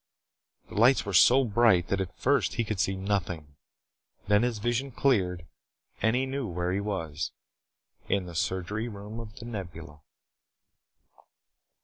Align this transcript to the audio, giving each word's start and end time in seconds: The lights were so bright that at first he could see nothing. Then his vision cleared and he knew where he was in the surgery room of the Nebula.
The 0.67 0.73
lights 0.73 1.05
were 1.05 1.13
so 1.13 1.43
bright 1.43 1.89
that 1.89 2.01
at 2.01 2.17
first 2.17 2.55
he 2.55 2.63
could 2.63 2.79
see 2.79 2.95
nothing. 2.95 3.55
Then 4.27 4.41
his 4.41 4.57
vision 4.57 4.89
cleared 4.89 5.45
and 6.01 6.15
he 6.15 6.25
knew 6.25 6.47
where 6.47 6.71
he 6.73 6.79
was 6.81 7.31
in 8.09 8.25
the 8.25 8.33
surgery 8.33 8.87
room 8.87 9.19
of 9.19 9.35
the 9.35 9.45
Nebula. 9.45 9.99